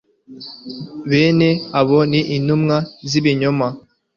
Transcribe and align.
bene 1.09 1.49
abo 1.79 1.97
ni 2.11 2.21
intumwa 2.35 2.77
z 3.09 3.11
ibinyoma 3.19 3.67